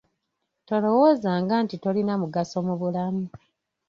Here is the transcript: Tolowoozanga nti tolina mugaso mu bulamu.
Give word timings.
Tolowoozanga 0.67 1.55
nti 1.63 1.75
tolina 1.83 2.13
mugaso 2.21 2.57
mu 2.67 2.75
bulamu. 2.81 3.25